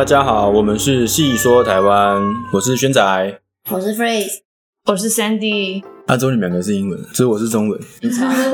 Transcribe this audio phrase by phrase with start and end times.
[0.00, 2.22] 大家好，我们是细说台湾，
[2.54, 3.40] 我是轩仔。
[3.68, 4.38] 我是 Phrase，
[4.86, 7.78] 我是 Sandy，啊，只有你们两个是英文，所以我是中文。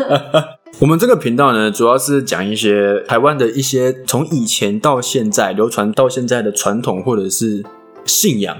[0.81, 7.65] 我们这个频道呢，主要是讲一些台湾的一些从以前到现在流传到现在的传统，或者是
[8.05, 8.57] 信仰，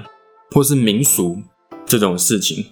[0.51, 1.39] 或是民俗
[1.85, 2.67] 这种事情。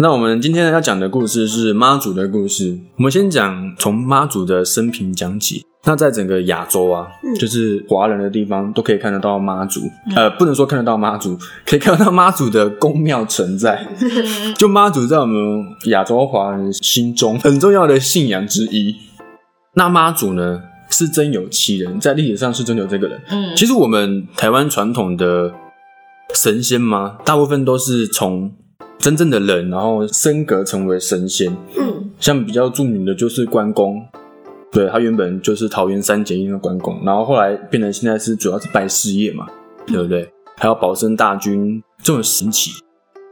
[0.00, 2.78] 那我们今天要讲的故事是妈祖的故事。
[2.98, 5.64] 我们先讲从妈祖的生平讲起。
[5.84, 7.08] 那在整个亚洲啊，
[7.40, 9.80] 就是华人的地方，都可以看得到妈祖。
[10.14, 13.88] 呃，不能说看得到妈祖，可以看得到妈祖的宫庙存在。
[14.56, 18.94] 就妈祖在我们亚洲华人心中 很重要的信仰之一。
[19.74, 23.20] 那妈祖呢，是真有其人，在历史上是真有这个人。
[23.30, 25.52] 嗯其实我们台湾传统的
[26.34, 28.52] 神仙嘛，大部分都是从
[28.98, 31.56] 真正的人，然后升格成为神仙。
[31.76, 34.02] 嗯，像比较著名的就是关公，
[34.72, 39.46] 对他原本就是桃园三结义的关公，然后后来变成现在是主要是拜事业嘛，
[39.86, 40.28] 对不对？
[40.56, 42.72] 还有保生大军这种神奇，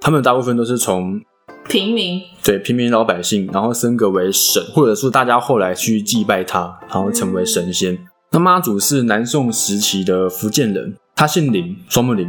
[0.01, 1.21] 他们大部分都是从
[1.69, 7.99] 平民，对平民老百姓，然后升格为神，或者说大家后来去祭拜他，然后成为神仙。
[8.31, 12.29] 那妈祖是南宋时期的福建人，他姓林，双木林，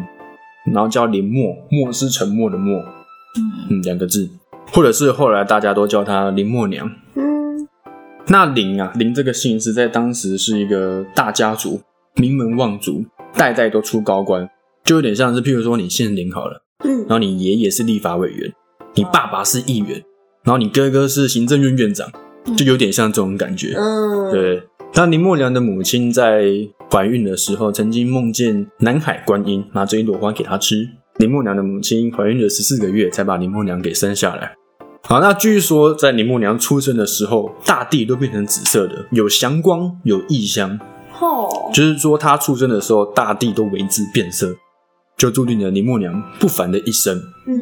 [0.73, 2.83] 然后叫林默，默是沉默的默，
[3.69, 4.29] 嗯，两个字，
[4.71, 6.89] 或者是后来大家都叫她林默娘。
[7.15, 7.67] 嗯，
[8.27, 11.81] 那林啊，林这个姓氏在当时是一个大家族，
[12.15, 14.49] 名门望族，代代都出高官，
[14.83, 16.99] 就有点像是，譬如说你姓林好了，嗯。
[17.01, 18.53] 然后你爷爷是立法委员，
[18.95, 20.03] 你爸爸是议员，
[20.43, 22.09] 然后你哥哥是行政院院长，
[22.57, 23.75] 就有点像这种感觉。
[23.77, 26.43] 嗯，对，那林默娘的母亲在
[26.91, 30.87] 怀孕的时候，曾经梦见南海观音拿着一朵花给她吃。
[31.17, 34.53] 林默娘的母亲怀孕了十四个月，才把林默娘给生下来。
[35.03, 40.79] 好，那据说在林默娘出生的时候，大地都变成紫色的，有祥光，有异香，
[41.19, 44.55] 哦，就是说她出生的时候，大地都为之变色，
[45.17, 47.17] 就注定了林默娘不凡的一生。
[47.47, 47.55] 嗯，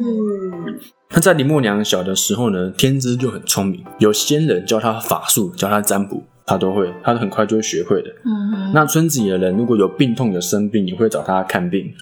[1.10, 8.10] 那在林默娘小的时候呢，天资就很聪明，有仙人教她法术，教她占卜，她都会，她很快就会学会的。
[8.26, 11.94] 嗯那村子里的人如果有病痛、有生病，也会找她看病。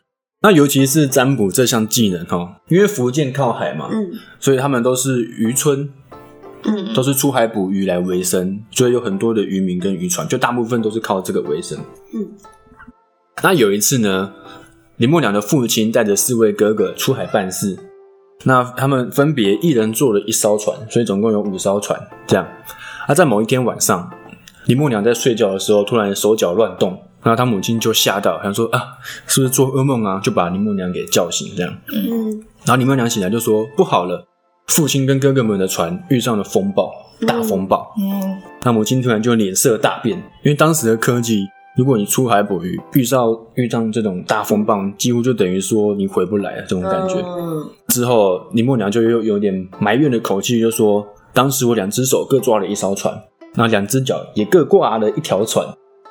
[0.44, 5.88] 那尤其是占卜这项技能哈，因为福建靠海嘛，嗯，所以他们都是渔村，
[6.64, 11.78] 嗯都是出海捕鱼来为生，所以有很多的渔民跟渔船，就大部分都是靠这个为生。
[12.12, 12.28] 嗯，
[13.42, 14.34] 那有一次呢，
[14.98, 17.78] 林默娘的父亲带着四位哥哥出海办事，
[18.42, 21.98] 那他们分别一人坐了一艘船，所以总共有五艘船。
[22.26, 22.46] 这样，
[23.06, 24.10] 啊，在某一天晚上，
[24.66, 28.80] 林默娘在睡觉的时候，突然手脚乱动，然后他母亲就吓到，想说啊，
[29.26, 30.20] 是不是做噩梦啊？
[30.22, 31.74] 就把林默娘给叫醒，这样。
[31.92, 34.26] 嗯，然后林默娘醒来就说不好了，
[34.66, 36.92] 父亲跟哥哥们的船遇上了风暴，
[37.26, 37.92] 大风暴。
[37.98, 41.46] 嗯那母亲突然就脸色大变，因为当时的科技，
[41.76, 47.16] 如果你出海捕鱼，遇到遇上这种大风暴，几乎就等于说你回不来了这种感觉。
[47.20, 53.14] 嗯，之后，林默娘就又有点埋怨的口气，就说：“当时我两只手各抓了一艘船，
[53.54, 55.66] 然后两只脚也各挂了一条船，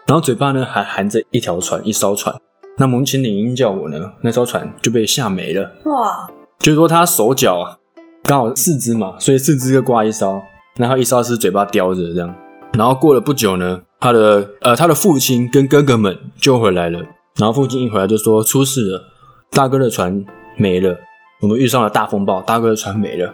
[0.06, 2.36] 然后嘴巴呢还含着一条船，一艘船。
[2.78, 5.72] 那母亲领鹰叫我呢，那艘船就被吓没了。
[5.86, 6.28] 哇，
[6.60, 7.78] 就是说他手脚啊
[8.24, 10.42] 刚好四只嘛，所以四只各挂一艘，
[10.78, 12.34] 然后一艘是嘴巴叼着这样。
[12.74, 17.00] 然后过了不久呢，他的呃他的父亲跟哥哥们就回来了，
[17.38, 19.04] 然后父亲一回来就说出事了，
[19.52, 20.26] 大哥的船
[20.58, 20.98] 没了，
[21.42, 23.26] 我们遇上了大风暴，大哥的船没了。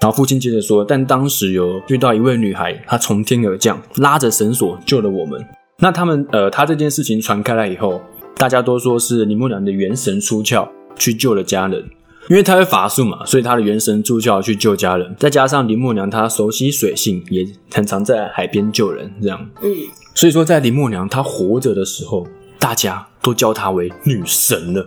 [0.00, 5.42] 然后父亲接着说，但当时有遇到一位女孩，她从天而降，拉着绳索救了我们。
[5.78, 8.00] 那他们呃，他这件事情传开来以后，
[8.36, 11.84] 大家都说是林默娘的元神出窍去救了家人，
[12.28, 15.14] 因为他会法术嘛，所以他的元神出窍去救家人。
[15.18, 19.46] 再加上林默娘她熟悉水性，也很常在海边救人，这样。
[19.62, 19.70] 嗯，
[20.14, 22.26] 所以说，在林默娘她活着的时候，
[22.58, 24.86] 大家都叫她为女神了。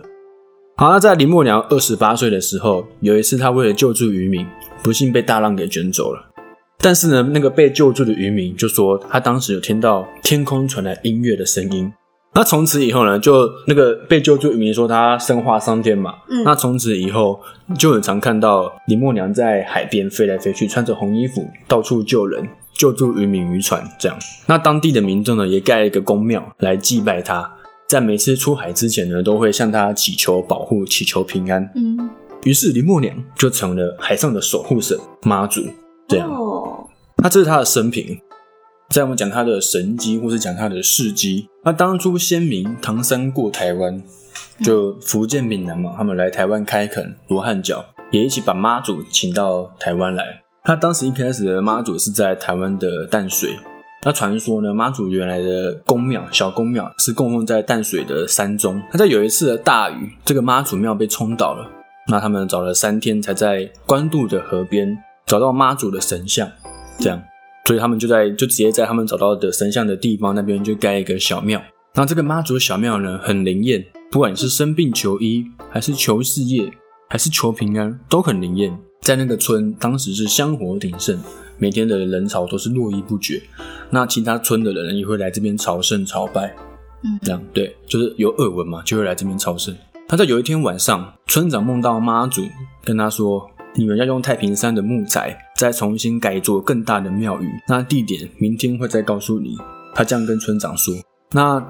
[0.76, 4.46] 好，那在林默娘二十八岁的时候，有一次她为了救助渔民，
[4.82, 6.27] 不幸被大浪给卷走了。
[6.80, 11.92] 但是呢，那个被救助的渔民就说，他当时有听到天空传来音乐的声音。
[12.34, 16.14] 那从此以后呢，就那个被救助渔民说他升化上天嘛。
[16.30, 17.40] 嗯那从此以后
[17.76, 24.16] 就很常看到林默娘在海边飞来飞去，穿着红衣服到处救人，救助渔民渔船这样。
[24.46, 27.50] 那当地的民众呢，也盖了一个公庙来祭拜他，
[27.88, 31.68] 在每次出海之前呢，都会向他祈求保护，祈求平安。
[31.74, 32.08] 嗯
[32.44, 35.60] 于是林默娘就成了海上的守护神妈祖。
[36.06, 36.57] 这样，哦，
[37.22, 38.20] 那这是他的生平。
[38.90, 44.02] 在我们讲他的神迹，或是讲他的事迹，那当初先民唐山过台湾，
[44.64, 50.42] 就福建闽南嘛，他们来台湾开垦罗汉脚，也一起把妈祖请到台湾来。
[50.64, 53.58] 他当时一开始的妈祖是在台湾的淡水，
[54.04, 58.80] 那传说呢，妈祖原来的宫庙小宫庙是供奉在淡水的山中。
[58.90, 61.68] 那在有一次的大雨，这个妈祖庙被冲倒了。
[62.10, 66.50] 那他们找了三天，才在关渡的河边找到妈祖的神像。
[66.98, 67.22] 这样，
[67.66, 71.62] 所以他们就在就直接在他们找到的神像的地方那边就盖一个小庙。
[71.94, 76.70] 那这个妈祖小庙呢，很灵验，不管你是生病求医，还是求事业，
[77.08, 78.78] 还是求平安，都很灵验。
[79.00, 81.18] 在那个村，当时是香火鼎盛，
[81.56, 83.40] 每天的人潮都是络绎不绝。
[83.90, 86.54] 那其他村的人也会来这边朝圣朝拜，
[87.04, 89.74] 嗯这样对，就是有耳闻嘛，就会来这边朝圣。
[90.06, 92.42] 他在有一天晚上，村长梦到妈祖
[92.82, 99.56] 跟他说：“你们要用太平山的木材再重新改做更大的庙宇，那地点明天会再告诉你。”
[99.94, 100.92] 他这样跟村长说。
[101.30, 101.64] 那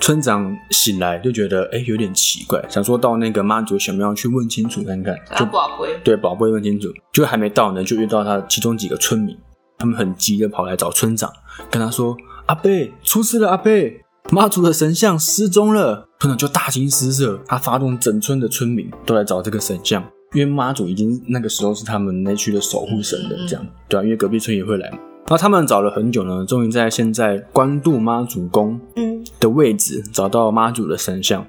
[0.00, 9.36] 村长醒来就觉得哎有点奇怪，想说到那个妈祖小庙去问清楚看看，就他宝贝，对宝贝问清楚，就还没到呢，就遇到他其中几个村民，
[9.78, 11.32] 他们很急的跑来找村长，
[11.68, 12.16] 跟他说
[12.46, 14.00] ：“阿贝出事了，阿贝，
[14.30, 24.98] 妈祖的神像失踪了。”村长就大惊失色，他发动整村的村民都来找这个神像，因为妈祖已经那个时候是他们那区的守护神了，这样对啊，因为隔壁村也会来嘛。
[25.26, 31.44] 然后他们找了很久呢，终于在现在关渡妈祖宫嗯，的位置找到妈祖的神像，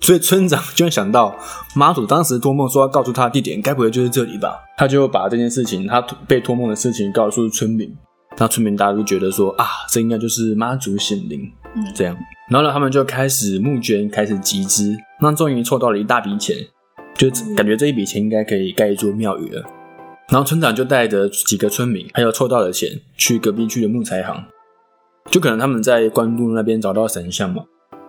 [0.00, 1.34] 所以村长就想到
[1.74, 4.54] 妈祖当时托梦说要告诉他的地点，该不会就是这里吧？
[4.76, 7.90] 他就把这件事情，他被托梦的事情告诉村民，
[8.36, 11.40] 那村民大家就觉得说啊，这应该就是妈祖显灵，
[11.74, 11.82] 嗯。
[11.94, 12.14] 这样，
[12.50, 16.56] 然后呢，他们就开始募捐，开始集资，那终于凑到了一大笔钱，
[17.16, 19.62] 就感觉这一笔钱应该可以盖一座庙宇了。
[20.28, 24.44] 然后村长就带着几个村民，还有凑到的钱，去隔壁区的木材行，
[25.30, 27.62] 就可能他们在关渡那边找到神像嘛，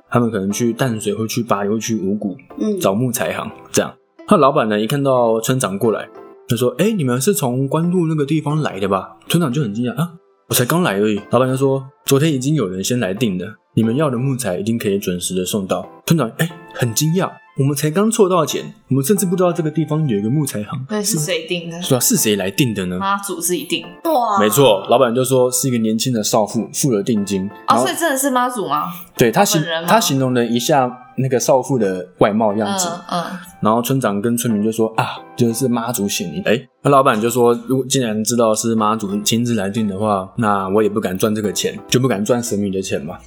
[0.09, 3.95] 他们可能去淡水，会去巴黎，会去五谷嗯，找木材行这样。
[4.29, 6.09] 那老板呢，一看到村长过来，
[6.47, 10.13] 就说：“哎、你们是从关渡那个地方来的吧？”村长就很惊讶啊，
[10.49, 11.21] 我才刚来而已。
[11.29, 20.85] 老板就说：“昨天已经有人先来订了，你们要的木材一定可以准时的送到。”村长哎、很惊讶，我们才刚凑到钱，我们甚至不知道这个地方有一个木材行。
[20.89, 21.81] 那是谁定的？
[21.81, 21.99] 是啊？
[21.99, 22.99] 是谁来定的呢？
[22.99, 28.93] 妈祖自己定哇，没，错，老板就说是一个年轻的少妇付了定金，然哦，所以真的是妈祖吗？
[29.15, 30.87] 对他形他形容了一下
[31.17, 36.43] 那个少妇的外貌样子，嗯嗯，然后村长跟村民就说啊，就是妈祖显灵。
[36.45, 43.17] 哎，那老板就说，如果既然知道是妈祖亲自来定的话，那我也不敢赚这个钱，就不敢赚神明的钱嘛，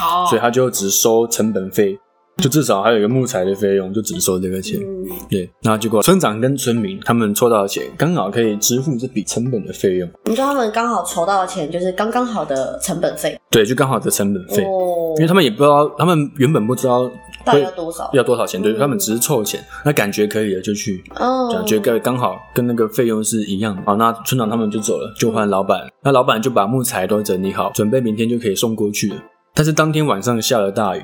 [0.00, 1.98] 哦，所以他就只收成本费，
[2.40, 4.80] 就至少还有一个木材的费用，就只收这个钱。
[4.80, 14.64] 嗯，对，那结果村长跟村民他们凑到的钱，刚好可以支付这笔成本的费用，你说他们刚好筹到的钱就是刚刚好的成本费对，就刚好的成本费。
[14.64, 17.10] 哦因为他们也不知道，他们原本不知道
[17.44, 18.08] 到底要多少？
[18.12, 23.82] 要多少钱，对，嗯他们只是凑钱，那感觉可以了就去，哦这样觉得刚好跟那个费用是一样的。
[23.84, 29.16] 好，那村长他们就走了，就换老板，那老板就把木材都整理好，准备明天就可以送过去了。
[29.52, 31.02] 但是当天晚上下了大雨，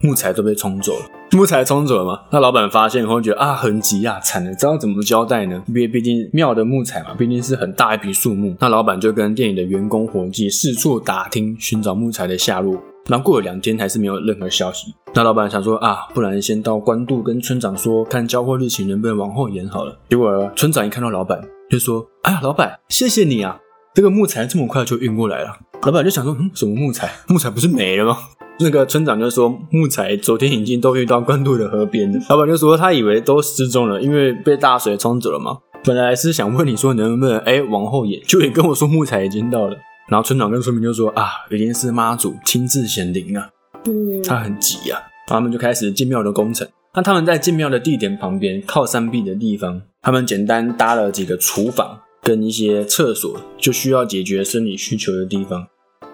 [0.00, 1.06] 木材都被冲走了。
[1.32, 2.20] 木材冲走了吗？
[2.30, 5.62] 那老板发现以后觉得啊，很急啊，惨了，知道怎么交代呢？
[5.66, 8.54] 因为毕竟庙的木材嘛，毕竟是很大一批树木。
[8.60, 12.80] 那老板就跟店里的员工伙计四处打听，寻找木材的下落。
[13.08, 14.94] 然后过了两天，还是没有任何消息。
[15.14, 19.98] 那老板想说啊，不然先到官渡跟村长说，看交货日期能不能往后延好了。
[20.08, 23.58] 结果村长一看到老板，就说：“哎呀，老板，谢谢你啊，
[23.94, 27.10] 这个木材这么快就运过来了。”老板就想说：“嗯，什么木材？
[27.28, 28.18] 木材不是没了吗？”
[28.58, 32.18] 那个村长就说：“木材昨天已经都运到关渡的河边了。
[32.30, 35.58] ”老板就说：“他以为都失踪了，因为被大水冲走了嘛。
[35.84, 39.76] 本来是想问你说能不能哎往后延，就也跟我说木材已经到了。”
[40.08, 43.48] 然后村长跟村民就说：“啊，一定是妈祖亲自显灵啊。”
[43.84, 46.66] 嗯，他很急啊，他们就开始建庙的工程。
[46.94, 55.66] 那他们在建庙的地点旁边，靠山壁的地方，他们简单搭了几个厨房跟一些厕所，就需要解决生理需求的地方。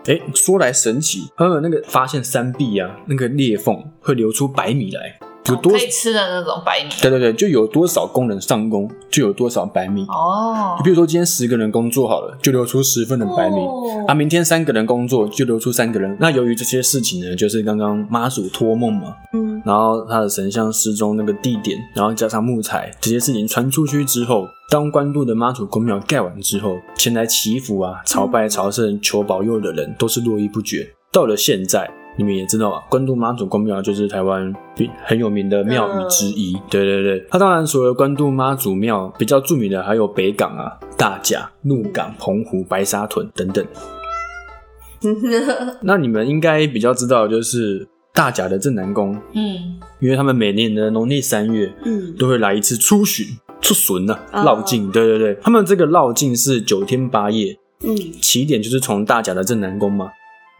[0.06, 6.90] 哎，说来神奇，他们那个发现山壁啊，那个裂缝会流出白米来，有多可以吃的那种白米。
[7.00, 10.02] 对对对，就有多少工人上工，就有多少白米。
[10.08, 13.56] 哦就比如说今天十个人工作好了，就留出十份的白米。
[13.56, 16.16] 哦啊，明天三个人工作就留出三个人。
[16.20, 30.88] 那由于这些事情呢，就是刚刚妈祖托梦嘛，嗯然后他的神像失踪那个地点，然后加上木材这些事情传出去之后，当关渡的妈祖宫庙盖完之后，前来祈福啊、朝拜、朝圣、求保佑的人都是络绎不绝。
[31.12, 36.54] 到了现在，你们也知道啊，关渡妈祖宫庙就是台湾比很有名的庙宇之一。
[36.68, 43.64] 对对对，它当然除了关渡妈祖庙比较著名的，还有北港啊、大甲、鹿港、澎湖、白沙屯等等。
[45.82, 52.14] 那你们应该比较知道，就是大甲的镇南宫，嗯，因为他们每年的农历三月嗯。
[52.18, 53.26] 都会来一次出巡、
[53.60, 54.44] 出巡呐、哦。
[54.44, 54.90] 绕境。
[54.92, 57.96] 对对对，他们这个绕境是九天八夜，嗯。
[58.20, 60.10] 起点就是从大甲的镇南宫嘛，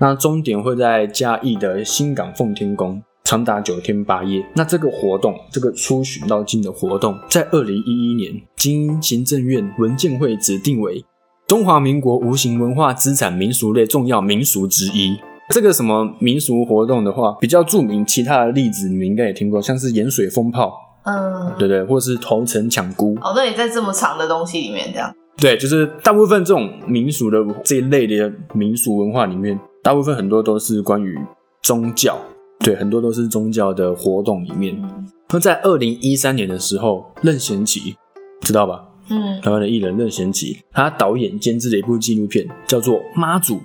[0.02, 4.44] 那终点会在嘉义的新港奉天宫，长达九天八夜。
[4.52, 11.04] 那这个活动，这个出巡绕境的活动，在二零一一年经行政院文建会指定为
[11.46, 15.16] 中华民国无形文化资产民俗类重要民俗之一。
[15.50, 20.72] 这个什么民俗活动的话，比较著名，其他的例子你们应该也听过，像是盐水风炮，
[21.04, 21.84] 嗯，对对？
[21.84, 31.18] 或是头城抢菇，哦，那你在这么长的东西里面这样，对，就是大部分这种民俗的这一类的民俗文化里面，大部分很多都是关于
[31.60, 32.16] 宗教，
[32.60, 34.78] 对，很多都是宗教的活动里面。
[34.80, 37.96] 嗯那在二零一三年的时候，任贤齐
[38.42, 38.84] 知道吧？
[39.08, 43.58] 嗯，台湾的艺人任贤齐，他导演监制了一部纪录片，叫做《妈祖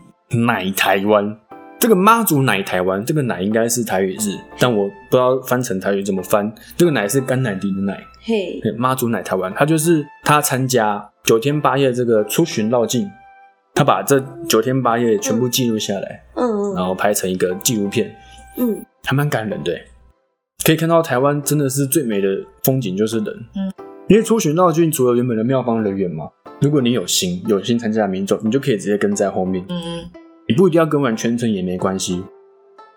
[0.45, 1.25] 奶台湾》。
[1.77, 6.49] 这个妈祖奶台湾，这个奶应该是台语字，但我不知道翻成台语怎么翻。
[6.77, 13.05] 这个奶是甘乃迪的奶，嘿，妈祖奶台湾，他就是他参加九天八夜这个出巡绕境，
[13.77, 14.19] 他把这
[14.49, 16.73] 九天八夜全部记录下来，嗯嗯。
[16.73, 18.11] 然后拍成一个纪录片，
[18.57, 19.71] 嗯，还蛮感人的。
[20.65, 22.27] 可以看到台湾真的是最美的
[22.63, 23.71] 风景就是人，嗯，
[24.07, 26.27] 因为出巡绕境除了原本的庙方人员嘛，
[26.59, 30.09] 如果你有心有心参加的民众，你就可以直接跟在后面，嗯。
[30.47, 32.23] 你不一定要跟完全程也没关系。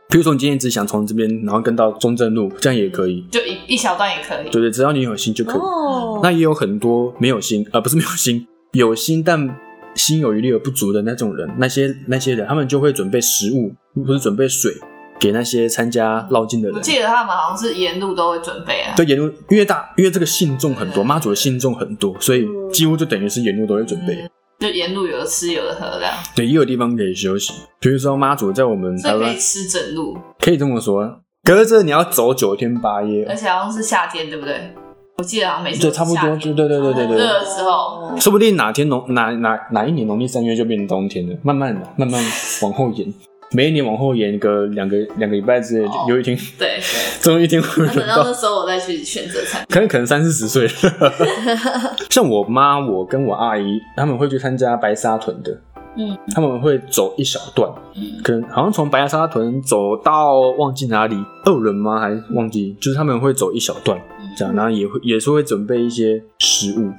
[0.08, 5.60] 比如说你今天只想从这边，然后跟到中正路，这样也可以，就一一小段也可以，对对，只要你有心就可以。
[5.60, 9.46] 哦，那也有很多没有心，呃，不是没有心，有心但
[9.94, 13.72] 心有余力而不足的那种人，那些那些人，他们就会准备食物
[14.04, 14.72] 不是准备水
[15.18, 16.76] 给那些参加绕境的人。
[16.76, 24.14] 我记得他们好像是沿路都会准备啊，对，沿路因为大，因为这个信众很多，妈祖的信众很多，所以嗯几乎就等于是沿路都会准备。
[24.14, 24.30] 嗯
[24.60, 27.54] 就沿路有的吃有的喝这样，对，也有地方可以休息。
[27.78, 34.74] 比如说妈祖在我们可台湾以吃整路，可以这么说，可是这你要走九天八夜而，且好像是夏天，对不对？
[35.20, 37.16] 我记得好像每次对，差不多，就对对对对对。
[37.18, 42.24] 热的时候，说不定哪天农哪哪哪一年农历三月就变成冬天了，慢慢的慢慢
[42.62, 43.12] 往后延，
[43.52, 46.80] 每一年往后延个两个两个礼拜之类，哦有一天对对，
[47.20, 51.12] 总有一天会那轮到，等到那时候我再去选择参可能可能三四十岁了。
[52.08, 55.54] 像我妈，我跟我阿姨他们会去参加白沙屯的，
[55.96, 56.16] 嗯。
[56.34, 58.20] 他们会走一小段，嗯。
[58.22, 62.00] 可能好像从白沙屯走到忘记哪里二轮吗？
[62.00, 62.76] 还是忘记？
[62.80, 64.00] 就是他们会走一小段
[64.36, 66.90] 这样，然后也会也是会准备一些食物，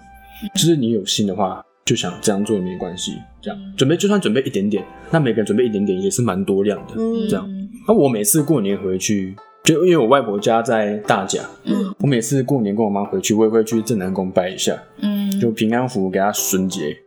[0.53, 3.13] 就是你有心的话，就想这样做也没关系。
[3.41, 3.59] 这样。
[3.59, 3.73] 嗯。
[3.77, 6.93] 准备就算准备一点点，那每个人准备一点点也是蛮多量的。
[6.97, 7.27] 嗯。
[7.29, 7.47] 这样。
[7.87, 11.93] 那我每次过年回去，就因为我外婆家在大甲，嗯。
[11.99, 16.97] 我每次过年跟我妈回去，我也会去正南宫拜一下，嗯，就平安符给她孙节，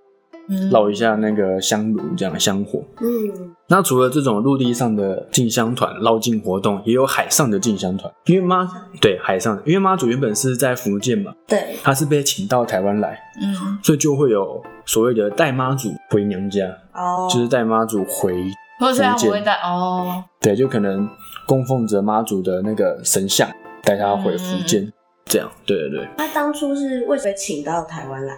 [0.49, 2.83] 嗯烙一下那个香炉，这样香火。
[3.01, 8.13] 嗯那除了这种陆地上的进香团、绕境活动，也有海上的进香团。
[8.27, 8.69] 因为妈
[9.01, 18.35] 对海上的，因为妈祖原本是在福建嘛，对，她是被请到台湾来，嗯，所以就会有所谓的带妈祖回娘家，哦，就是带妈祖回，
[18.79, 21.09] 或者是他福建不会带哦，对，就可能
[21.47, 23.49] 供奉着妈祖的那个神像，
[23.83, 24.93] 带她回福建，
[25.25, 26.09] 这样，对对对。
[26.19, 28.35] 他当初是为什么请到台湾来？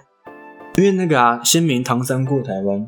[0.77, 2.87] 因为那个啊，先民唐山过台湾，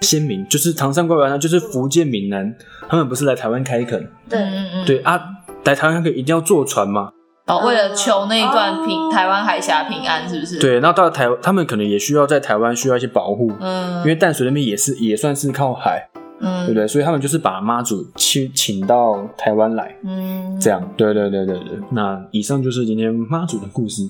[0.00, 2.54] 先民就是唐山过台湾，就是福建闽南，
[2.88, 5.20] 他们不是来台湾开垦，对，嗯嗯，对啊，
[5.64, 7.10] 来台湾开垦一定要坐船嘛，
[7.46, 9.10] 哦，为了求那一段平哦。
[9.12, 16.08] 台湾海峡平安，是不是？，对，那到台他们可能也需要在台湾需要一些保护，嗯，因为淡水那边也是也算是靠海，
[16.40, 16.88] 嗯，对不对？
[16.88, 21.78] 所以他们就是把妈祖请请到台湾来，嗯，这样，对对对对对。
[21.90, 24.08] 那以上就是今天妈祖的故事。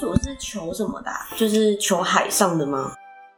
[0.00, 1.16] 妈祖是求什么的啊？
[1.36, 2.92] 就是求海上的吗？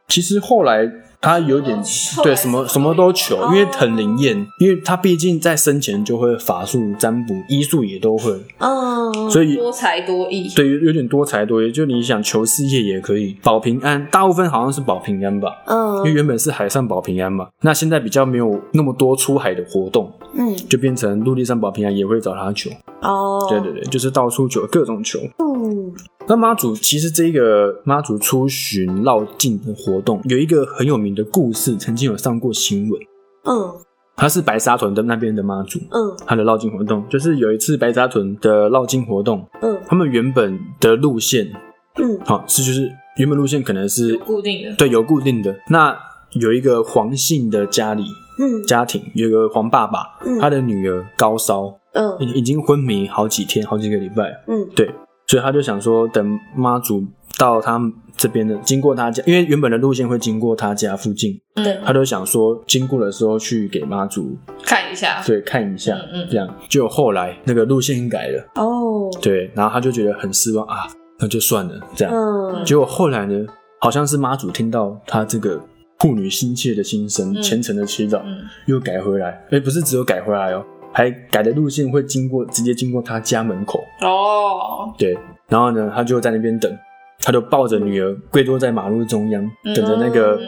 [0.07, 0.89] 其实后来
[1.21, 1.81] 他有点
[2.23, 11.73] 对什么什么都求，哦因为很灵验，因为他毕竟在生前就会法术、占卜、医术也都会，嗯，所以多才多艺，对有有点多才多艺。
[11.73, 22.71] 就你想求事业也可以，保平安，大部分好像是保平安吧，嗯因为嗯原本是海上保平安嘛，那现在比较没有那么多出海的活动，嗯就变成陆地上保平安也会找他求。
[23.01, 25.19] 哦，对对对，就是到处求，各种求。
[25.63, 25.93] 嗯
[26.29, 33.01] 那妈祖其实这个妈祖出巡绕境的活动有一个很有名的故事，曾经有上过新闻。
[33.45, 33.75] 嗯。
[34.15, 39.81] 他是白沙屯的那边的妈祖，嗯他的绕境活动就是有一次白沙屯的绕境活动，嗯。
[39.89, 41.51] 他们原本的路线，
[41.97, 42.21] 嗯。
[42.25, 45.57] 好、是就是原本路线可能是固定的，对有固定的。
[45.71, 45.99] 那
[46.33, 48.05] 有一个黄姓的家里
[48.39, 48.63] 嗯。
[48.65, 50.39] 家庭，有一个黄爸爸，嗯。
[50.39, 52.17] 他的女儿高烧，嗯。
[52.21, 54.69] 已已经昏迷好几天，好几个礼拜，嗯。
[54.77, 54.89] 对，
[55.33, 57.03] 所以他就想说，等妈祖
[57.39, 65.41] 到他们这边的，经过他家，因为原本的路线会经过他家附近，对嗯，他就想说，经过的时候去给妈祖看一下，对。
[65.41, 66.55] 看一下，嗯嗯这样。
[66.69, 70.87] 就后来那个路线改了，哦，对，然后他就觉得很失望啊，
[71.19, 72.13] 那就算了，这样。
[72.15, 72.63] 嗯。
[72.67, 73.47] 结果后来呢，
[73.81, 75.59] 好像是妈祖听到他这个
[75.99, 77.43] 妇女心切的心声、嗯。
[77.43, 78.43] 虔诚的祈祷，嗯。
[78.67, 79.43] 又改回来。
[79.51, 80.63] 哎，不是只有改回来哦，
[80.93, 83.83] 还改的路线会经过，直接经过他家门口。
[84.01, 85.19] 哦，对，
[85.49, 86.79] 然后呢，他就在那边等，
[87.21, 89.75] 他就抱着女儿跪坐在马路中央，嗯。
[89.75, 90.41] 等着那个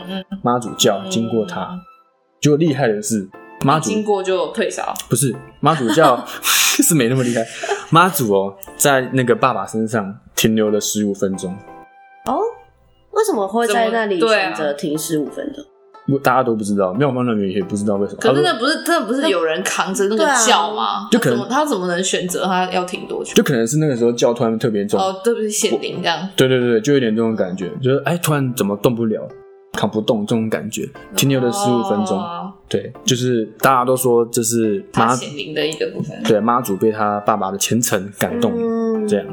[0.43, 1.69] 妈祖教经过他。
[2.41, 3.27] 结果厉害的是，
[3.65, 7.43] 妈祖经过就退烧，不是妈祖教 是没那么厉害，
[7.91, 11.57] 妈祖哦，在那个爸爸身上停留了十五分钟，
[12.27, 12.39] 哦，
[13.13, 15.65] 为什么会在那里选择停十五分钟？
[16.07, 18.19] 我大家都不知道，庙方人员也不知道为什么。
[18.21, 21.09] 可是那不是真的不是有人扛着那个对啊轿吗？
[21.11, 23.33] 就可能他怎么他怎么能选择他要停多久？
[23.35, 26.29] 就可能是那个时候叫突然特别重，哦，对不起，显灵这样。
[26.37, 29.27] 对对对，就有点这种感觉，就是哎，突然怎么动不了，
[29.73, 32.19] 扛不动这种感觉，停留了十五分钟。
[32.19, 36.21] 哦对，就是大家都说这是他妈显灵的一个部分。
[36.25, 39.27] 对妈祖被他爸爸的虔诚感动，嗯这样。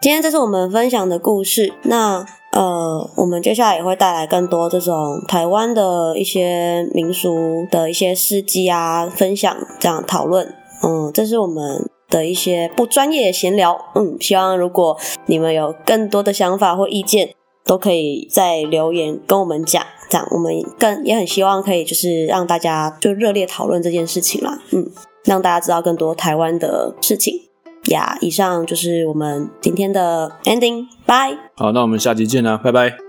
[0.00, 10.54] 今天这是我们分享的故事，那呃，我们接下来也会带来更多这种台湾的一些民俗的一些事迹啊，分享这样讨论。
[10.82, 13.78] 嗯，这是我们的一些不专业闲聊。
[13.94, 17.30] 嗯，希望如果你们有更多的想法或意见，
[17.64, 24.60] 都可以在留言跟我们讲，这样我们更也很希望可以就是让大家就热烈讨论这件事情啦。
[24.72, 24.90] 嗯，
[25.24, 27.40] 让大家知道更多台湾的事情。
[27.90, 31.36] 呀以上就是我们今天的 ending，拜。
[31.56, 33.01] 好，那我们下集见啦，拜拜。